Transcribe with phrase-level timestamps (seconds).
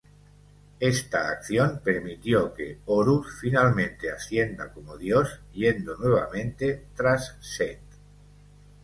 [0.79, 7.79] Esta acción permitió que Horus finalmente ascienda como dios, yendo nuevamente tras Set.